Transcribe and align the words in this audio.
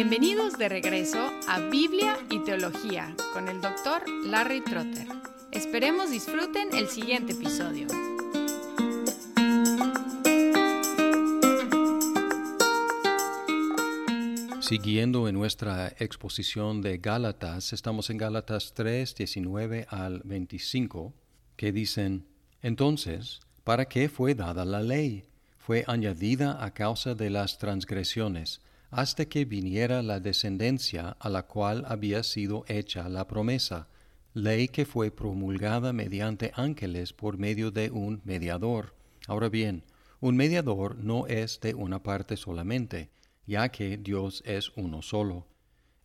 Bienvenidos 0.00 0.56
de 0.56 0.68
regreso 0.68 1.18
a 1.48 1.58
Biblia 1.58 2.16
y 2.30 2.38
Teología 2.44 3.16
con 3.32 3.48
el 3.48 3.60
doctor 3.60 4.08
Larry 4.26 4.60
Trotter. 4.60 5.08
Esperemos 5.50 6.12
disfruten 6.12 6.68
el 6.72 6.86
siguiente 6.86 7.32
episodio. 7.32 7.88
Siguiendo 14.60 15.26
en 15.26 15.34
nuestra 15.34 15.88
exposición 15.98 16.80
de 16.80 16.98
Gálatas, 16.98 17.72
estamos 17.72 18.08
en 18.08 18.18
Gálatas 18.18 18.74
3, 18.74 19.16
19 19.16 19.88
al 19.90 20.20
25, 20.24 21.12
que 21.56 21.72
dicen, 21.72 22.24
Entonces, 22.62 23.40
¿para 23.64 23.86
qué 23.86 24.08
fue 24.08 24.36
dada 24.36 24.64
la 24.64 24.80
ley? 24.80 25.24
Fue 25.56 25.82
añadida 25.88 26.64
a 26.64 26.72
causa 26.72 27.16
de 27.16 27.30
las 27.30 27.58
transgresiones 27.58 28.60
hasta 28.90 29.26
que 29.26 29.44
viniera 29.44 30.02
la 30.02 30.20
descendencia 30.20 31.16
a 31.20 31.28
la 31.28 31.44
cual 31.44 31.84
había 31.88 32.22
sido 32.22 32.64
hecha 32.68 33.08
la 33.08 33.26
promesa, 33.26 33.88
ley 34.34 34.68
que 34.68 34.86
fue 34.86 35.10
promulgada 35.10 35.92
mediante 35.92 36.52
ángeles 36.54 37.12
por 37.12 37.38
medio 37.38 37.70
de 37.70 37.90
un 37.90 38.20
mediador. 38.24 38.94
Ahora 39.26 39.48
bien, 39.48 39.84
un 40.20 40.36
mediador 40.36 40.96
no 40.96 41.26
es 41.26 41.60
de 41.60 41.74
una 41.74 42.02
parte 42.02 42.36
solamente, 42.36 43.10
ya 43.46 43.68
que 43.68 43.96
Dios 43.96 44.42
es 44.46 44.70
uno 44.76 45.02
solo. 45.02 45.46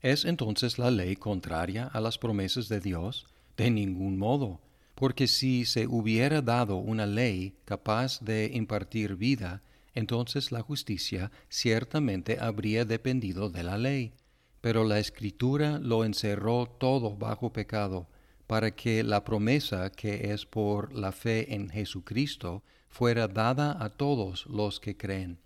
¿Es 0.02 0.26
entonces 0.26 0.78
la 0.78 0.92
ley 0.92 1.16
contraria 1.16 1.86
a 1.88 2.02
las 2.02 2.18
promesas 2.18 2.68
de 2.68 2.80
Dios? 2.80 3.26
De 3.56 3.72
ningún 3.72 4.18
modo, 4.18 4.60
porque 4.96 5.28
si 5.28 5.66
se 5.66 5.88
hubiera 5.88 6.42
dado 6.42 6.78
una 6.78 7.06
ley 7.06 7.56
capaz 7.66 8.20
de 8.20 8.52
impartir 8.54 9.16
vida, 9.16 9.62
entonces 9.94 10.52
la 10.52 10.62
justicia 10.62 11.32
ciertamente 11.50 12.38
habría 12.40 12.86
dependido 12.86 13.50
de 13.50 13.64
la 13.64 13.78
ley. 13.78 14.14
Pero 14.62 14.84
la 14.84 15.00
escritura 15.00 15.80
lo 15.80 16.06
encerró 16.06 16.66
todo 16.66 17.16
bajo 17.16 17.52
pecado, 17.52 18.08
para 18.48 18.76
que 18.76 19.04
la 19.04 19.24
promesa 19.24 19.92
que 19.92 20.32
es 20.32 20.46
por 20.46 20.94
la 20.94 21.12
fe 21.12 21.54
en 21.54 21.70
Jesucristo 21.70 22.64
fuera 22.90 23.28
dada 23.28 23.84
a 23.84 23.90
todos 23.90 24.46
los 24.46 24.80
que 24.80 24.96
creen. 24.96 25.40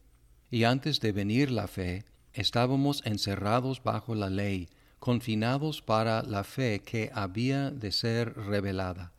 Y 0.51 0.63
antes 0.63 0.99
de 0.99 1.11
venir 1.11 1.51
la 1.51 1.67
fe, 1.67 2.05
estábamos 2.33 3.01
encerrados 3.05 3.81
bajo 3.83 4.15
la 4.15 4.29
ley, 4.29 4.69
confinados 4.99 5.81
para 5.81 6.23
la 6.23 6.43
fe 6.43 6.81
que 6.85 7.09
había 7.13 7.71
de 7.71 7.91
ser 7.91 8.33
revelada. 8.35 9.11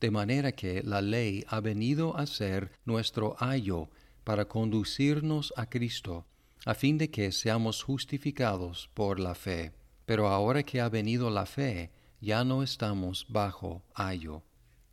De 0.00 0.10
manera 0.10 0.52
que 0.52 0.82
la 0.82 1.02
ley 1.02 1.44
ha 1.48 1.60
venido 1.60 2.16
a 2.16 2.26
ser 2.26 2.72
nuestro 2.84 3.36
ayo 3.38 3.90
para 4.24 4.46
conducirnos 4.46 5.52
a 5.56 5.66
Cristo, 5.66 6.26
a 6.66 6.74
fin 6.74 6.98
de 6.98 7.10
que 7.10 7.32
seamos 7.32 7.82
justificados 7.82 8.90
por 8.94 9.18
la 9.20 9.34
fe. 9.34 9.72
Pero 10.06 10.28
ahora 10.28 10.62
que 10.62 10.80
ha 10.80 10.88
venido 10.88 11.30
la 11.30 11.46
fe, 11.46 11.90
ya 12.20 12.44
no 12.44 12.62
estamos 12.62 13.26
bajo 13.28 13.82
ayo. 13.94 14.42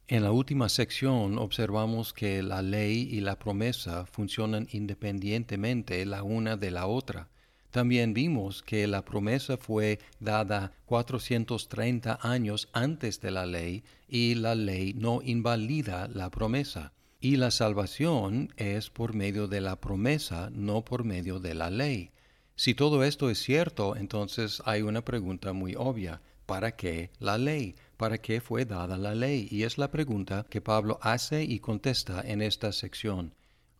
En 0.10 0.24
la 0.24 0.32
última 0.32 0.70
sección 0.70 1.38
observamos 1.38 2.14
que 2.14 2.42
la 2.42 2.62
ley 2.62 3.10
y 3.12 3.20
la 3.20 3.38
promesa 3.38 4.06
funcionan 4.06 4.68
independientemente 4.72 6.06
la 6.06 6.24
una 6.24 6.56
de 6.56 6.72
la 6.72 6.88
otra. 6.88 7.28
También 7.72 8.14
vimos 8.14 8.64
que 8.64 8.88
la 8.88 9.04
promesa 9.04 9.58
fue 9.58 10.00
dada 10.22 10.72
430 10.86 12.20
años 12.22 12.70
antes 12.72 13.20
de 13.20 13.32
la 13.32 13.46
ley 13.46 13.84
y 14.08 14.36
la 14.36 14.56
ley 14.56 14.94
no 14.94 15.22
invalida 15.22 16.08
la 16.08 16.30
promesa. 16.30 16.94
Y 17.20 17.38
la 17.38 17.50
salvación 17.50 18.54
es 18.58 18.92
por 18.92 19.16
medio 19.16 19.48
de 19.48 19.60
la 19.60 19.82
promesa, 19.82 20.50
no 20.54 20.86
por 20.86 21.04
medio 21.04 21.40
de 21.40 21.56
la 21.56 21.72
ley. 21.72 22.12
Si 22.56 22.76
todo 22.76 23.04
esto 23.04 23.30
es 23.30 23.40
cierto, 23.40 23.96
entonces 23.96 24.62
hay 24.66 24.84
una 24.84 25.04
pregunta 25.04 25.54
muy 25.54 25.76
obvia. 25.76 26.22
¿Para 26.46 26.76
qué 26.76 27.10
la 27.20 27.38
ley? 27.38 27.76
¿Para 27.98 28.20
qué 28.20 28.40
fue 28.40 28.66
dada 28.66 28.98
la 28.98 29.16
ley? 29.16 29.48
Y 29.52 29.64
es 29.64 29.78
la 29.78 29.92
pregunta 29.92 30.46
que 30.50 30.62
Pablo 30.62 31.00
hace 31.02 31.44
y 31.44 31.60
contesta 31.60 32.22
en 32.26 32.42
esta 32.42 32.72
sección. 32.72 33.34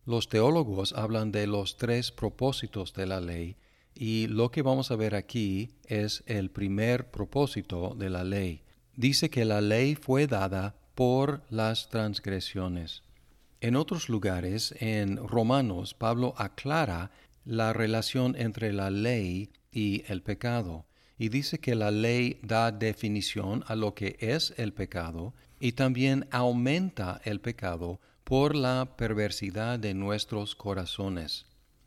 Los 0.04 0.28
teólogos 0.28 0.92
hablan 0.92 1.32
de 1.32 1.46
los 1.46 1.76
tres 1.76 2.10
propósitos 2.10 2.92
de 2.92 3.06
la 3.06 3.20
ley 3.20 3.56
y 3.94 4.26
lo 4.26 4.50
que 4.50 4.62
vamos 4.62 4.90
a 4.90 4.96
ver 4.96 5.14
aquí 5.14 5.70
es 5.86 6.22
el 6.26 6.50
primer 6.50 7.10
propósito 7.10 7.94
de 7.96 8.10
la 8.10 8.24
ley. 8.24 8.62
Dice 8.96 9.30
que 9.30 9.44
la 9.44 9.60
ley 9.60 9.94
fue 9.94 10.26
dada 10.26 10.76
por 10.94 11.42
las 11.50 11.88
transgresiones. 11.88 13.02
En 13.60 13.74
otros 13.74 14.08
lugares, 14.08 14.72
en 14.78 15.16
Romanos, 15.16 15.92
Pablo 15.92 16.32
aclara 16.36 17.10
la 17.44 17.72
relación 17.72 18.36
entre 18.38 18.72
la 18.72 18.90
ley 18.90 19.50
y 19.72 20.04
el 20.06 20.22
pecado, 20.22 20.86
y 21.18 21.28
dice 21.28 21.58
que 21.58 21.74
la 21.74 21.90
ley 21.90 22.38
da 22.42 22.70
definición 22.70 23.64
a 23.66 23.74
lo 23.74 23.94
que 23.94 24.16
es 24.20 24.54
el 24.58 24.72
pecado 24.72 25.34
y 25.58 25.72
también 25.72 26.28
aumenta 26.30 27.20
el 27.24 27.40
pecado 27.40 28.00
por 28.22 28.54
la 28.54 28.96
perversidad 28.96 29.80
de 29.80 29.92
nuestros 29.92 30.54
corazones. 30.54 31.46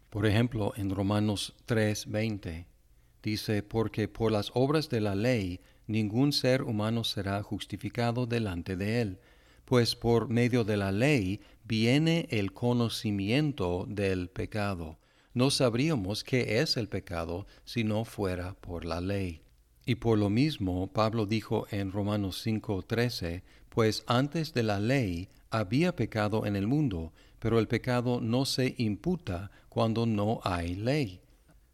Por 0.09 0.25
ejemplo, 0.25 0.73
en 0.75 0.89
Romanos 0.89 1.53
3:20 1.67 2.65
dice, 3.23 3.63
porque 3.63 4.09
por 4.09 4.33
las 4.33 4.51
obras 4.55 4.89
de 4.89 4.99
la 4.99 5.15
ley 5.15 5.61
ningún 5.87 6.33
ser 6.33 6.63
humano 6.63 7.05
será 7.05 7.41
justificado 7.43 8.25
delante 8.25 8.75
de 8.75 9.01
él, 9.01 9.19
pues 9.71 9.95
por 9.95 10.27
medio 10.27 10.65
de 10.65 10.75
la 10.75 10.91
ley 10.91 11.39
viene 11.63 12.27
el 12.29 12.51
conocimiento 12.51 13.85
del 13.87 14.27
pecado. 14.27 14.99
No 15.33 15.49
sabríamos 15.49 16.25
qué 16.25 16.59
es 16.59 16.75
el 16.75 16.89
pecado 16.89 17.47
si 17.63 17.85
no 17.85 18.03
fuera 18.03 18.53
por 18.55 18.83
la 18.83 18.99
ley. 18.99 19.43
Y 19.85 19.95
por 19.95 20.19
lo 20.19 20.29
mismo 20.29 20.91
Pablo 20.91 21.25
dijo 21.25 21.67
en 21.71 21.93
Romanos 21.93 22.45
5:13, 22.45 23.43
pues 23.69 24.03
antes 24.07 24.53
de 24.53 24.63
la 24.63 24.81
ley 24.81 25.29
había 25.49 25.95
pecado 25.95 26.45
en 26.45 26.57
el 26.57 26.67
mundo, 26.67 27.13
pero 27.39 27.57
el 27.57 27.69
pecado 27.69 28.19
no 28.19 28.43
se 28.43 28.75
imputa 28.77 29.51
cuando 29.69 30.05
no 30.05 30.41
hay 30.43 30.75
ley. 30.75 31.20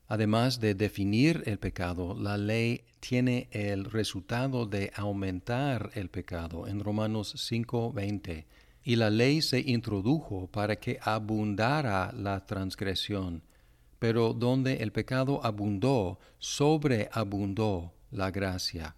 Además 0.07 0.61
de 0.61 0.73
definir 0.73 1.43
el 1.45 1.59
pecado, 1.59 2.15
la 2.17 2.37
ley 2.37 2.85
tiene 3.01 3.49
el 3.51 3.83
resultado 3.85 4.65
de 4.65 4.91
aumentar 4.95 5.91
el 5.95 6.09
pecado 6.09 6.65
en 6.67 6.79
Romanos 6.79 7.35
5:20. 7.35 8.45
Y 8.83 8.95
la 8.95 9.09
ley 9.09 9.41
se 9.41 9.59
introdujo 9.59 10.47
para 10.47 10.77
que 10.77 10.97
abundara 11.01 12.13
la 12.13 12.45
transgresión. 12.45 13.43
Pero 13.99 14.33
donde 14.33 14.75
el 14.75 14.93
pecado 14.93 15.43
abundó, 15.43 16.19
sobreabundó 16.39 17.93
la 18.11 18.31
gracia. 18.31 18.95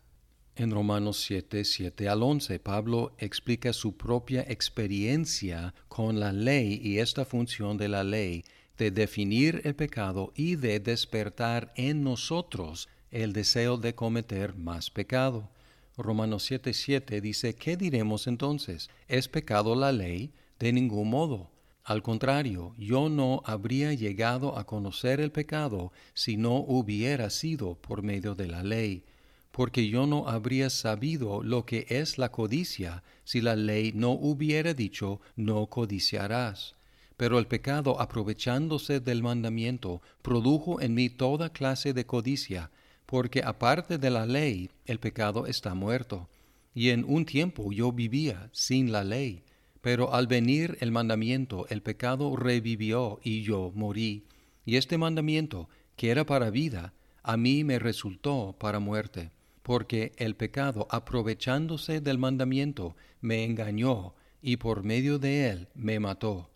En 0.56 0.70
Romanos 0.72 1.24
7, 1.26 1.64
7 1.64 2.08
al 2.08 2.22
11, 2.22 2.60
Pablo 2.60 3.14
explica 3.18 3.74
su 3.74 3.98
propia 3.98 4.42
experiencia 4.42 5.74
con 5.88 6.20
la 6.20 6.34
ley 6.34 6.80
y 6.84 7.00
esta 7.00 7.26
función 7.26 7.78
de 7.78 7.88
la 7.88 8.04
ley 8.04 8.44
de 8.80 8.92
definir 8.92 9.62
el 9.66 9.76
pecado 9.76 10.32
y 10.36 10.56
de 10.56 10.80
despertar 10.80 11.74
en 11.76 12.02
nosotros 12.02 12.88
el 13.12 13.34
deseo 13.34 13.78
de 13.78 13.94
cometer 13.94 14.56
más 14.56 14.90
pecado. 14.90 15.50
Romanos 15.98 16.50
7:7 16.50 17.20
dice, 17.20 17.56
¿qué 17.56 17.76
diremos 17.76 18.26
entonces? 18.26 18.90
¿Es 19.10 19.28
pecado 19.28 19.76
la 19.76 19.92
ley? 19.92 20.32
De 20.60 20.72
ningún 20.72 21.10
modo. 21.10 21.52
Al 21.84 22.02
contrario, 22.02 22.74
yo 22.78 23.10
no 23.10 23.42
habría 23.46 23.94
llegado 23.94 24.58
a 24.58 24.66
conocer 24.66 25.20
el 25.20 25.32
pecado 25.32 25.92
si 26.14 26.38
no 26.38 26.56
hubiera 26.56 27.30
sido 27.30 27.76
por 27.76 28.02
medio 28.02 28.34
de 28.34 28.48
la 28.48 28.64
ley, 28.64 29.04
porque 29.52 29.90
yo 29.90 30.08
no 30.08 30.30
habría 30.30 30.70
sabido 30.70 31.44
lo 31.44 31.66
que 31.66 31.86
es 31.90 32.18
la 32.18 32.32
codicia 32.32 33.04
si 33.26 33.42
la 33.42 33.58
ley 33.58 33.92
no 33.94 34.12
hubiera 34.12 34.74
dicho 34.74 35.20
no 35.36 35.66
codiciarás. 35.66 36.79
Pero 37.20 37.38
el 37.38 37.48
pecado, 37.48 38.00
aprovechándose 38.00 39.02
del 39.02 39.24
mandamiento, 39.24 40.02
produjo 40.22 40.80
en 40.80 40.94
mí 40.94 41.10
toda 41.10 41.52
clase 41.52 41.92
de 41.92 42.06
codicia, 42.06 42.72
porque 43.06 43.42
aparte 43.44 43.98
de 43.98 44.10
la 44.10 44.26
ley, 44.26 44.70
el 44.86 45.02
pecado 45.02 45.46
está 45.46 45.74
muerto. 45.76 46.30
Y 46.74 46.92
en 46.92 47.04
un 47.04 47.26
tiempo 47.26 47.74
yo 47.74 47.92
vivía 47.92 48.50
sin 48.54 48.94
la 48.94 49.04
ley, 49.04 49.44
pero 49.82 50.14
al 50.14 50.28
venir 50.28 50.78
el 50.80 50.94
mandamiento, 50.94 51.68
el 51.68 51.82
pecado 51.82 52.38
revivió 52.38 53.20
y 53.22 53.42
yo 53.42 53.74
morí. 53.76 54.24
Y 54.64 54.78
este 54.78 54.98
mandamiento, 54.98 55.68
que 55.98 56.12
era 56.12 56.26
para 56.26 56.52
vida, 56.52 56.94
a 57.22 57.36
mí 57.36 57.66
me 57.66 57.80
resultó 57.80 58.56
para 58.58 58.80
muerte, 58.80 59.32
porque 59.62 60.14
el 60.16 60.38
pecado, 60.38 60.88
aprovechándose 60.90 62.00
del 62.00 62.18
mandamiento, 62.18 62.96
me 63.20 63.44
engañó 63.44 64.16
y 64.42 64.56
por 64.56 64.84
medio 64.84 65.20
de 65.20 65.50
él 65.50 65.68
me 65.76 66.00
mató. 66.00 66.50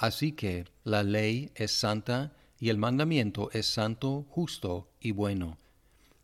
Así 0.00 0.32
que 0.32 0.64
la 0.82 1.02
ley 1.02 1.50
es 1.54 1.72
santa 1.72 2.32
y 2.58 2.70
el 2.70 2.78
mandamiento 2.78 3.50
es 3.52 3.66
santo, 3.66 4.24
justo 4.30 4.88
y 4.98 5.10
bueno. 5.10 5.58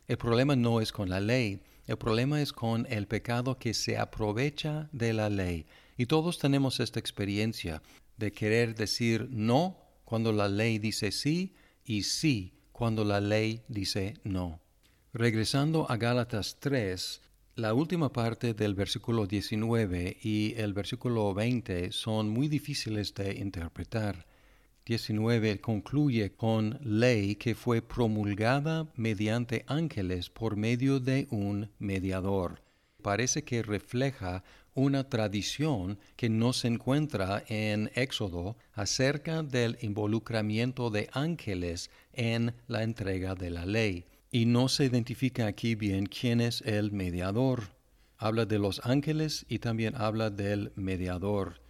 El 0.08 0.16
problema 0.16 0.56
no 0.56 0.80
es 0.80 0.92
con 0.92 1.10
la 1.10 1.20
ley, 1.20 1.60
el 1.86 1.98
problema 1.98 2.40
es 2.40 2.54
con 2.54 2.86
el 2.88 3.06
pecado 3.06 3.58
que 3.58 3.74
se 3.74 3.98
aprovecha 3.98 4.88
de 4.92 5.12
la 5.12 5.28
ley. 5.28 5.66
Y 5.98 6.06
todos 6.06 6.38
tenemos 6.38 6.80
esta 6.80 7.00
experiencia 7.00 7.82
de 8.16 8.32
querer 8.32 8.74
decir 8.74 9.28
no 9.30 9.76
cuando 10.06 10.32
la 10.32 10.48
ley 10.48 10.78
dice 10.78 11.12
sí 11.12 11.54
y 11.84 12.04
sí 12.04 12.54
cuando 12.72 13.04
la 13.04 13.20
ley 13.20 13.60
dice 13.68 14.14
no. 14.24 14.58
Regresando 15.12 15.90
a 15.90 15.98
Gálatas 15.98 16.56
3, 16.60 17.20
la 17.56 17.72
última 17.72 18.12
parte 18.12 18.52
del 18.52 18.74
versículo 18.74 19.26
19 19.26 20.18
y 20.22 20.52
el 20.58 20.74
versículo 20.74 21.32
20 21.32 21.90
son 21.90 22.28
muy 22.28 22.48
difíciles 22.48 23.14
de 23.14 23.32
interpretar. 23.32 24.26
19 24.84 25.62
concluye 25.62 26.32
con 26.32 26.78
ley 26.82 27.36
que 27.36 27.54
fue 27.54 27.80
promulgada 27.80 28.92
mediante 28.94 29.64
ángeles 29.68 30.28
por 30.28 30.56
medio 30.56 31.00
de 31.00 31.28
un 31.30 31.70
mediador. 31.78 32.60
Parece 33.00 33.42
que 33.42 33.62
refleja 33.62 34.44
una 34.74 35.08
tradición 35.08 35.98
que 36.16 36.28
no 36.28 36.52
se 36.52 36.68
encuentra 36.68 37.42
en 37.48 37.90
Éxodo 37.94 38.58
acerca 38.74 39.42
del 39.42 39.78
involucramiento 39.80 40.90
de 40.90 41.08
ángeles 41.12 41.90
en 42.12 42.54
la 42.68 42.82
entrega 42.82 43.34
de 43.34 43.48
la 43.48 43.64
ley. 43.64 44.04
Y 44.30 44.46
no 44.46 44.68
se 44.68 44.84
identifica 44.84 45.46
aquí 45.46 45.74
bien 45.74 46.06
quién 46.06 46.40
es 46.40 46.60
el 46.62 46.90
mediador. 46.90 47.76
Habla 48.18 48.44
de 48.44 48.58
los 48.58 48.80
ángeles 48.84 49.46
y 49.48 49.60
también 49.60 49.94
habla 49.96 50.30
del 50.30 50.72
mediador. 50.74 51.60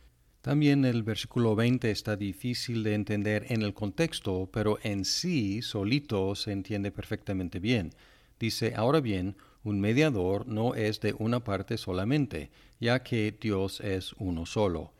También 0.41 0.85
el 0.85 1.03
versículo 1.03 1.57
20 1.57 1.91
está 1.91 2.17
difícil 2.17 2.83
de 2.83 2.95
entender 2.95 3.47
en 3.49 3.63
el 3.63 3.75
contexto, 3.75 4.49
pero 4.53 4.79
en 4.83 5.05
sí 5.05 5.61
solito 5.61 6.35
se 6.35 6.53
entiende 6.53 6.93
perfectamente 6.93 7.59
bien. 7.59 7.93
Dice, 8.39 8.75
ahora 8.77 9.01
bien, 9.01 9.37
un 9.65 9.81
mediador 9.81 10.47
no 10.47 10.75
es 10.75 11.01
de 11.01 11.15
una 11.19 11.43
parte 11.43 11.77
solamente, 11.77 12.51
ya 12.81 13.03
que 13.03 13.37
Dios 13.39 13.81
es 13.81 14.13
uno 14.19 14.47
solo. 14.47 14.93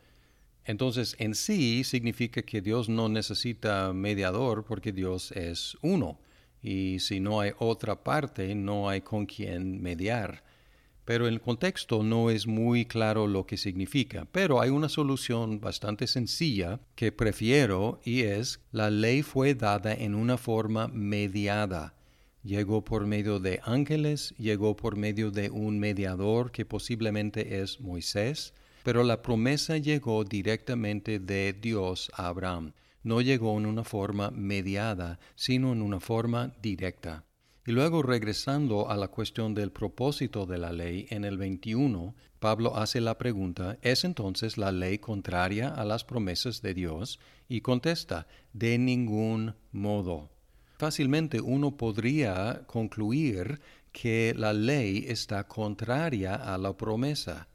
Entonces, 0.65 1.15
en 1.17 1.33
sí 1.33 1.85
significa 1.85 2.41
que 2.41 2.61
Dios 2.61 2.89
no 2.89 3.07
necesita 3.07 3.93
mediador 3.93 4.65
porque 4.65 4.91
Dios 4.91 5.31
es 5.31 5.77
uno 5.81 6.19
y 6.61 6.99
si 6.99 7.19
no 7.19 7.39
hay 7.39 7.51
otra 7.59 8.03
parte, 8.03 8.53
no 8.55 8.89
hay 8.89 9.01
con 9.01 9.25
quien 9.25 9.81
mediar. 9.81 10.43
Pero 11.05 11.27
el 11.27 11.39
contexto 11.39 12.03
no 12.03 12.29
es 12.29 12.47
muy 12.47 12.85
claro 12.85 13.27
lo 13.27 13.45
que 13.45 13.55
significa, 13.55 14.27
pero 14.31 14.59
hay 14.59 14.69
una 14.69 14.89
solución 14.89 15.61
bastante 15.61 16.05
sencilla 16.05 16.81
que 16.95 17.13
prefiero 17.13 18.01
y 18.03 18.23
es 18.23 18.59
la 18.73 18.89
ley 18.89 19.21
fue 19.21 19.55
dada 19.55 19.93
en 19.93 20.15
una 20.15 20.37
forma 20.37 20.89
mediada. 20.89 21.93
Llegó 22.43 22.83
por 22.83 23.05
medio 23.05 23.39
de 23.39 23.61
ángeles, 23.63 24.33
llegó 24.37 24.75
por 24.75 24.97
medio 24.97 25.31
de 25.31 25.49
un 25.49 25.79
mediador 25.79 26.51
que 26.51 26.65
posiblemente 26.65 27.61
es 27.61 27.79
Moisés, 27.79 28.53
pero 28.83 29.03
la 29.03 29.21
promesa 29.21 29.77
llegó 29.77 30.25
directamente 30.25 31.19
de 31.19 31.53
Dios 31.53 32.11
a 32.15 32.27
Abraham 32.27 32.73
no 33.07 33.21
llegó 33.21 33.57
en 33.57 33.65
una 33.65 33.85
forma 33.85 34.31
mediada, 34.31 35.17
sino 35.35 35.71
en 35.71 35.81
una 35.81 36.01
forma 36.01 36.53
directa. 36.61 37.23
Y 37.65 37.71
luego 37.71 38.03
regresando 38.03 38.89
a 38.89 38.97
la 38.97 39.07
cuestión 39.07 39.53
del 39.53 39.71
propósito 39.71 40.45
de 40.45 40.57
la 40.57 40.73
ley 40.73 41.07
en 41.09 41.23
el 41.23 41.37
21, 41.37 42.15
Pablo 42.39 42.75
hace 42.75 42.99
la 42.99 43.17
pregunta, 43.17 43.77
¿es 43.81 44.03
entonces 44.03 44.57
la 44.57 44.73
ley 44.73 44.99
contraria 44.99 45.69
a 45.69 45.85
las 45.85 46.03
promesas 46.03 46.61
de 46.61 46.73
Dios? 46.73 47.19
Y 47.47 47.61
contesta, 47.61 48.27
de 48.51 48.77
ningún 48.77 49.55
modo. 49.71 50.29
Fácilmente 50.77 51.39
uno 51.39 51.77
podría 51.77 52.63
concluir 52.67 53.61
que 53.93 54.33
la 54.37 54.51
ley 54.51 55.05
está 55.07 55.47
contraria 55.47 56.35
a 56.35 56.57
la 56.57 56.75
promesa 56.75 57.47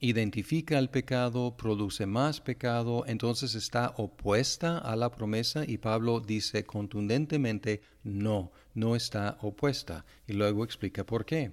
identifica 0.00 0.78
el 0.78 0.90
pecado, 0.90 1.56
produce 1.56 2.06
más 2.06 2.40
pecado, 2.40 3.04
entonces 3.06 3.54
está 3.54 3.94
opuesta 3.96 4.78
a 4.78 4.94
la 4.96 5.10
promesa 5.10 5.64
y 5.66 5.78
Pablo 5.78 6.20
dice 6.20 6.64
contundentemente, 6.64 7.82
no, 8.04 8.52
no 8.74 8.94
está 8.94 9.38
opuesta. 9.42 10.04
Y 10.26 10.34
luego 10.34 10.64
explica 10.64 11.04
por 11.04 11.24
qué. 11.24 11.52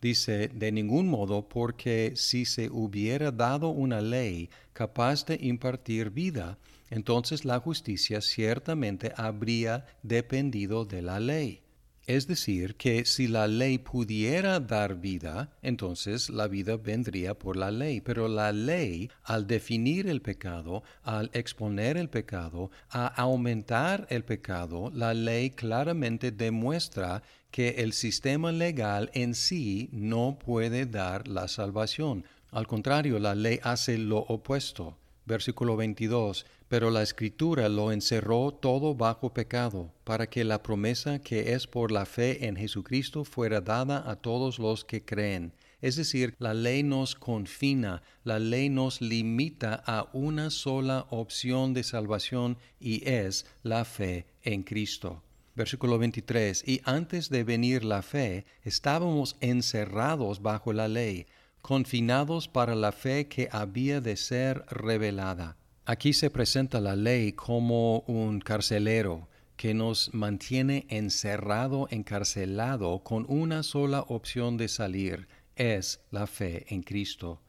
Dice, 0.00 0.48
de 0.48 0.70
ningún 0.70 1.08
modo, 1.08 1.48
porque 1.48 2.12
si 2.16 2.44
se 2.44 2.68
hubiera 2.68 3.30
dado 3.30 3.68
una 3.68 4.00
ley 4.02 4.50
capaz 4.72 5.24
de 5.24 5.38
impartir 5.40 6.10
vida, 6.10 6.58
entonces 6.90 7.44
la 7.44 7.58
justicia 7.58 8.20
ciertamente 8.20 9.12
habría 9.16 9.86
dependido 10.02 10.84
de 10.84 11.00
la 11.00 11.20
ley. 11.20 11.63
Es 12.06 12.26
decir, 12.26 12.76
que 12.76 13.06
si 13.06 13.28
la 13.28 13.46
ley 13.48 13.78
pudiera 13.78 14.60
dar 14.60 14.96
vida, 14.96 15.56
entonces 15.62 16.28
la 16.28 16.48
vida 16.48 16.76
vendría 16.76 17.32
por 17.38 17.56
la 17.56 17.70
ley. 17.70 18.02
Pero 18.02 18.28
la 18.28 18.52
ley, 18.52 19.10
al 19.22 19.46
definir 19.46 20.06
el 20.06 20.20
pecado, 20.20 20.82
al 21.02 21.30
exponer 21.32 21.96
el 21.96 22.10
pecado, 22.10 22.70
a 22.90 23.06
aumentar 23.06 24.06
el 24.10 24.22
pecado, 24.22 24.90
la 24.94 25.14
ley 25.14 25.50
claramente 25.50 26.30
demuestra 26.30 27.22
que 27.50 27.76
el 27.78 27.94
sistema 27.94 28.52
legal 28.52 29.10
en 29.14 29.34
sí 29.34 29.88
no 29.92 30.38
puede 30.38 30.84
dar 30.84 31.26
la 31.26 31.48
salvación. 31.48 32.24
Al 32.50 32.66
contrario, 32.66 33.18
la 33.18 33.34
ley 33.34 33.60
hace 33.62 33.96
lo 33.96 34.18
opuesto. 34.18 34.98
Versículo 35.26 35.76
22. 35.76 36.46
Pero 36.68 36.90
la 36.90 37.02
escritura 37.02 37.68
lo 37.68 37.92
encerró 37.92 38.52
todo 38.52 38.94
bajo 38.94 39.32
pecado, 39.32 39.92
para 40.04 40.28
que 40.28 40.44
la 40.44 40.62
promesa 40.62 41.20
que 41.20 41.52
es 41.52 41.66
por 41.66 41.92
la 41.92 42.06
fe 42.06 42.46
en 42.46 42.56
Jesucristo 42.56 43.24
fuera 43.24 43.60
dada 43.60 44.10
a 44.10 44.16
todos 44.16 44.58
los 44.58 44.84
que 44.84 45.04
creen. 45.04 45.52
Es 45.80 45.96
decir, 45.96 46.34
la 46.38 46.54
ley 46.54 46.82
nos 46.82 47.14
confina, 47.14 48.02
la 48.24 48.38
ley 48.38 48.70
nos 48.70 49.02
limita 49.02 49.82
a 49.86 50.08
una 50.14 50.48
sola 50.48 51.06
opción 51.10 51.74
de 51.74 51.84
salvación 51.84 52.56
y 52.80 53.06
es 53.06 53.44
la 53.62 53.84
fe 53.84 54.26
en 54.42 54.62
Cristo. 54.62 55.22
Versículo 55.54 55.98
23. 55.98 56.66
Y 56.66 56.80
antes 56.84 57.28
de 57.28 57.44
venir 57.44 57.84
la 57.84 58.02
fe, 58.02 58.46
estábamos 58.62 59.36
encerrados 59.40 60.42
bajo 60.42 60.72
la 60.72 60.88
ley, 60.88 61.26
confinados 61.64 62.46
para 62.46 62.74
la 62.74 62.92
fe 62.92 63.26
que 63.26 63.48
había 63.50 64.02
de 64.02 64.16
ser 64.16 64.66
revelada. 64.66 65.56
Aquí 65.86 66.12
se 66.12 66.28
presenta 66.28 66.78
la 66.78 66.94
ley 66.94 67.32
como 67.32 68.00
un 68.00 68.40
carcelero 68.40 69.30
que 69.56 69.72
nos 69.72 70.12
mantiene 70.12 70.84
encerrado, 70.90 71.88
encarcelado, 71.90 73.02
con 73.02 73.24
una 73.30 73.62
sola 73.62 74.04
opción 74.08 74.58
de 74.58 74.68
salir, 74.68 75.26
es 75.56 76.02
la 76.10 76.26
fe 76.26 76.66
en 76.68 76.82
Cristo. 76.82 77.40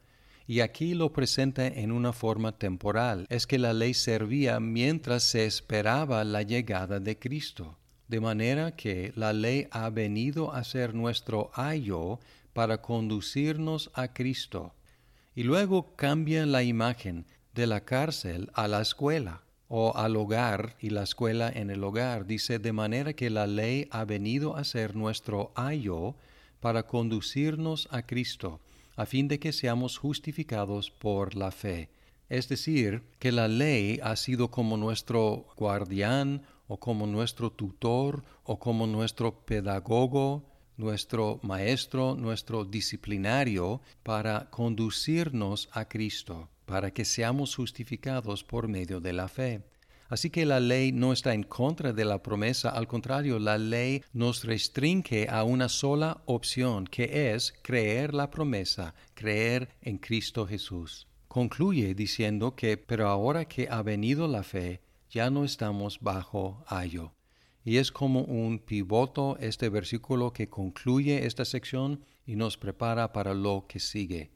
Y 0.46 0.60
aquí 0.60 0.94
lo 0.94 1.12
presenta 1.12 1.66
en 1.66 1.92
una 1.92 2.14
forma 2.14 2.56
temporal, 2.56 3.26
es 3.28 3.46
que 3.46 3.58
la 3.58 3.74
ley 3.74 3.92
servía 3.92 4.60
mientras 4.60 5.24
se 5.24 5.44
esperaba 5.44 6.24
la 6.24 6.40
llegada 6.40 7.00
de 7.00 7.18
Cristo. 7.18 7.76
De 8.08 8.20
manera 8.20 8.76
que 8.76 9.12
la 9.14 9.34
ley 9.34 9.68
ha 9.72 9.90
venido 9.90 10.54
a 10.54 10.64
ser 10.64 10.94
nuestro 10.94 11.50
ayo 11.52 12.18
para 12.56 12.80
conducirnos 12.80 13.90
a 13.92 14.14
Cristo. 14.14 14.72
Y 15.34 15.42
luego 15.42 15.94
cambia 15.94 16.46
la 16.46 16.62
imagen 16.62 17.26
de 17.54 17.66
la 17.66 17.84
cárcel 17.84 18.50
a 18.54 18.66
la 18.66 18.80
escuela 18.80 19.42
o 19.68 19.94
al 19.94 20.16
hogar 20.16 20.74
y 20.80 20.88
la 20.88 21.02
escuela 21.02 21.52
en 21.54 21.68
el 21.68 21.84
hogar. 21.84 22.26
Dice, 22.26 22.58
de 22.58 22.72
manera 22.72 23.12
que 23.12 23.28
la 23.28 23.46
ley 23.46 23.88
ha 23.90 24.06
venido 24.06 24.56
a 24.56 24.64
ser 24.64 24.96
nuestro 24.96 25.52
ayo 25.54 26.14
para 26.60 26.86
conducirnos 26.86 27.88
a 27.90 28.06
Cristo, 28.06 28.60
a 28.96 29.04
fin 29.04 29.28
de 29.28 29.38
que 29.38 29.52
seamos 29.52 29.98
justificados 29.98 30.90
por 30.90 31.34
la 31.34 31.50
fe. 31.50 31.90
Es 32.30 32.48
decir, 32.48 33.02
que 33.18 33.32
la 33.32 33.48
ley 33.48 34.00
ha 34.02 34.16
sido 34.16 34.50
como 34.50 34.78
nuestro 34.78 35.46
guardián 35.58 36.40
o 36.68 36.78
como 36.78 37.06
nuestro 37.06 37.52
tutor 37.52 38.24
o 38.44 38.58
como 38.58 38.86
nuestro 38.86 39.44
pedagogo, 39.44 40.55
nuestro 40.76 41.40
maestro, 41.42 42.14
nuestro 42.14 42.64
disciplinario 42.64 43.80
para 44.02 44.50
conducirnos 44.50 45.68
a 45.72 45.88
Cristo 45.88 46.48
para 46.66 46.90
que 46.90 47.04
seamos 47.04 47.54
justificados 47.56 48.44
por 48.44 48.68
medio 48.68 49.00
de 49.00 49.12
la 49.12 49.28
fe. 49.28 49.62
Así 50.08 50.30
que 50.30 50.44
la 50.44 50.60
ley 50.60 50.92
no 50.92 51.12
está 51.12 51.34
en 51.34 51.42
contra 51.42 51.92
de 51.92 52.04
la 52.04 52.22
promesa, 52.22 52.70
al 52.70 52.86
contrario, 52.86 53.38
la 53.40 53.58
ley 53.58 54.04
nos 54.12 54.44
restringe 54.44 55.28
a 55.28 55.42
una 55.42 55.68
sola 55.68 56.22
opción, 56.26 56.86
que 56.86 57.32
es 57.34 57.52
creer 57.62 58.14
la 58.14 58.30
promesa, 58.30 58.94
creer 59.14 59.70
en 59.80 59.98
Cristo 59.98 60.46
Jesús. 60.46 61.08
Concluye 61.26 61.94
diciendo 61.94 62.54
que, 62.54 62.76
pero 62.76 63.08
ahora 63.08 63.46
que 63.46 63.66
ha 63.68 63.82
venido 63.82 64.28
la 64.28 64.44
fe, 64.44 64.80
ya 65.10 65.28
no 65.28 65.44
estamos 65.44 65.98
bajo 66.00 66.64
ayo. 66.68 67.15
Y 67.66 67.78
es 67.78 67.90
como 67.90 68.20
un 68.20 68.60
pivoto 68.60 69.36
este 69.40 69.68
versículo 69.68 70.32
que 70.32 70.48
concluye 70.48 71.26
esta 71.26 71.44
sección 71.44 72.04
y 72.24 72.36
nos 72.36 72.56
prepara 72.56 73.12
para 73.12 73.34
lo 73.34 73.66
que 73.68 73.80
sigue. 73.80 74.30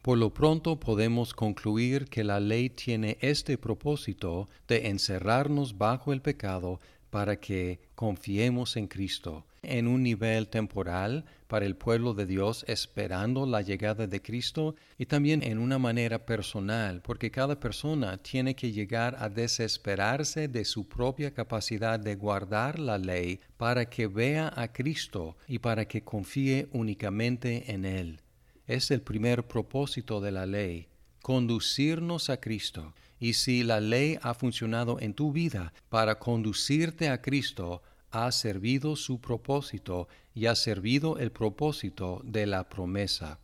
Por 0.00 0.16
lo 0.16 0.32
pronto 0.32 0.80
podemos 0.80 1.34
concluir 1.34 2.06
que 2.06 2.24
la 2.24 2.40
ley 2.40 2.70
tiene 2.70 3.18
este 3.20 3.58
propósito 3.58 4.48
de 4.68 4.88
encerrarnos 4.88 5.76
bajo 5.76 6.14
el 6.14 6.22
pecado 6.22 6.80
para 7.10 7.38
que 7.38 7.78
confiemos 7.94 8.78
en 8.78 8.88
Cristo, 8.88 9.44
en 9.62 9.86
un 9.86 10.02
nivel 10.02 10.48
temporal 10.48 11.24
para 11.46 11.66
el 11.66 11.76
pueblo 11.76 12.14
de 12.14 12.26
Dios 12.26 12.64
esperando 12.66 13.46
la 13.46 13.62
llegada 13.62 14.08
de 14.08 14.20
Cristo 14.20 14.74
y 14.98 15.06
también 15.06 15.40
en 15.44 15.58
una 15.58 15.78
manera 15.78 16.26
personal, 16.26 17.00
porque 17.00 17.30
cada 17.30 17.60
persona 17.60 18.16
tiene 18.18 18.56
que 18.56 18.72
llegar 18.72 19.14
a 19.20 19.28
desesperarse 19.28 20.48
de 20.48 20.64
su 20.64 20.88
propia 20.88 21.32
capacidad 21.32 22.00
de 22.00 22.16
guardar 22.16 22.80
la 22.80 22.98
ley 22.98 23.38
para 23.56 23.88
que 23.88 24.08
vea 24.08 24.52
a 24.56 24.72
Cristo 24.72 25.36
y 25.46 25.60
para 25.60 25.86
que 25.86 26.02
confíe 26.02 26.68
únicamente 26.72 27.72
en 27.72 27.84
Él. 27.84 28.20
Es 28.66 28.90
el 28.90 29.02
primer 29.02 29.46
propósito 29.46 30.20
de 30.20 30.32
la 30.32 30.44
ley, 30.44 30.88
conducirnos 31.22 32.30
a 32.30 32.38
Cristo. 32.38 32.94
Y 33.20 33.34
si 33.34 33.62
la 33.62 33.80
ley 33.80 34.18
ha 34.22 34.34
funcionado 34.34 34.98
en 34.98 35.14
tu 35.14 35.30
vida 35.30 35.72
para 35.88 36.18
conducirte 36.18 37.08
a 37.08 37.22
Cristo, 37.22 37.80
ha 38.12 38.30
servido 38.30 38.94
su 38.94 39.20
propósito 39.20 40.06
y 40.34 40.46
ha 40.46 40.54
servido 40.54 41.18
el 41.18 41.32
propósito 41.32 42.20
de 42.24 42.46
la 42.46 42.68
promesa. 42.68 43.38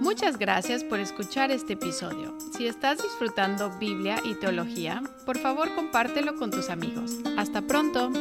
Muchas 0.00 0.38
gracias 0.38 0.84
por 0.84 1.00
escuchar 1.00 1.50
este 1.50 1.72
episodio. 1.72 2.38
Si 2.56 2.66
estás 2.66 3.02
disfrutando 3.02 3.76
Biblia 3.78 4.20
y 4.24 4.34
teología, 4.34 5.02
por 5.26 5.36
favor 5.36 5.74
compártelo 5.74 6.36
con 6.36 6.50
tus 6.52 6.70
amigos. 6.70 7.12
Hasta 7.36 7.60
pronto. 7.62 8.12